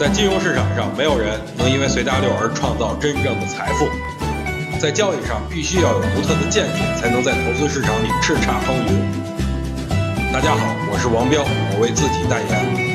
[0.00, 3.84] 在金融市场上，没有人能因为随大流而创造真正的财富。
[4.80, 10.32] 在交易上，必须要有独特的见解，才能在投资市场里叱咤风云。
[10.32, 12.90] 大家好，我是王彪，我为自己代言。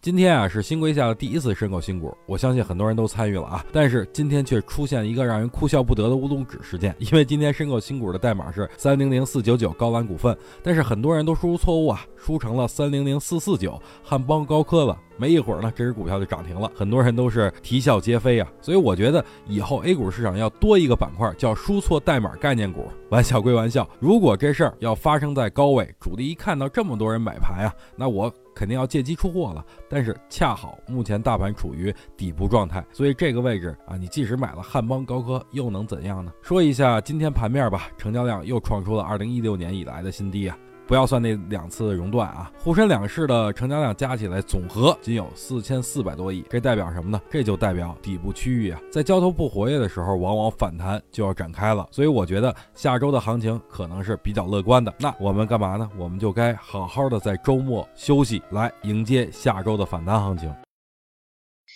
[0.00, 3.62] 今天啊是新规下的第一次申购新股，我相信很多人都参与了啊。
[3.70, 14.96] 但是今天却出现一个让人哭笑不得的乌龙指事件，因为今天申购新股的代码是三零零四九九高兰股份，但是很多人都输入错误啊，输成了三零零四四九汉邦高科了。
[15.16, 18.48] 没一会儿呢，这只股票就涨停了，很多人都是啼笑皆非啊。
[18.60, 22.88] 所以我觉得以后 A 股市场要多一个板块，叫输错代码概念股。
[23.10, 28.32] 玩笑归玩笑，如果这事儿要发生在高位，主力一看到这么多人买盘啊，那我。
[28.56, 36.32] 肯定要借机出货了，但是恰好目前大盘处于底部状态，所以这个位置啊，你即使买了汉邦高科，又能怎样呢？
[36.40, 40.56] 说一下今天盘面吧，成交量又创出了二零一六年以来的新低啊。
[40.86, 47.20] 不要算那两次熔断啊，沪深两市的成交量加起来总和仅有四千四百多亿，这代表什么呢？
[47.30, 51.86] 这就代表底部区域啊，在交投不活跃的时候，往往反弹就要展开了。
[51.90, 54.92] 所以我觉得下周的行情可能是比较乐观的。
[54.98, 55.88] 那我们干嘛呢？
[55.96, 60.52] 我们就该好好的在周末休息，来迎接下周的反弹行情。